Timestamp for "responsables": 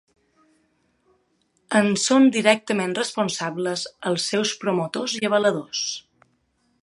3.01-3.85